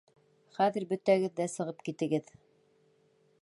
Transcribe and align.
Хәҙер 0.57 0.85
бөтәгеҙ 0.93 1.35
ҙә 1.41 1.47
сығып 1.57 1.85
китегеҙ! 1.91 2.33